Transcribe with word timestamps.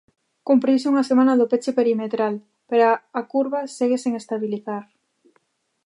Cumpriuse 0.47 0.89
unha 0.91 1.07
semana 1.09 1.37
do 1.39 1.49
peche 1.51 1.71
perimetral, 1.79 2.35
pero 2.69 2.85
a 3.19 3.21
curva 3.31 3.59
segue 3.77 3.97
sen 4.03 4.13
estabilizar. 4.21 4.83